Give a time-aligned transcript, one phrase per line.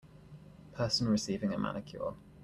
[0.71, 2.15] Person receiving a manicure.